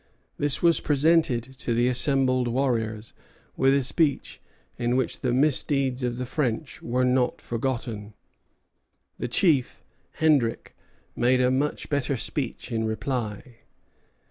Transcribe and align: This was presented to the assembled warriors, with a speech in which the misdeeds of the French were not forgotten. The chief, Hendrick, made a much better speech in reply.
This 0.39 0.63
was 0.63 0.79
presented 0.79 1.43
to 1.59 1.75
the 1.75 1.87
assembled 1.87 2.47
warriors, 2.47 3.13
with 3.55 3.71
a 3.75 3.83
speech 3.83 4.41
in 4.79 4.95
which 4.95 5.19
the 5.19 5.31
misdeeds 5.31 6.01
of 6.01 6.17
the 6.17 6.25
French 6.25 6.81
were 6.81 7.05
not 7.05 7.39
forgotten. 7.39 8.15
The 9.19 9.27
chief, 9.27 9.83
Hendrick, 10.13 10.75
made 11.15 11.39
a 11.39 11.51
much 11.51 11.87
better 11.87 12.17
speech 12.17 12.71
in 12.71 12.83
reply. 12.83 13.57